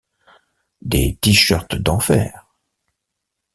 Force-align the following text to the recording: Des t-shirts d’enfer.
Des 0.81 1.15
t-shirts 1.21 1.75
d’enfer. 1.75 2.47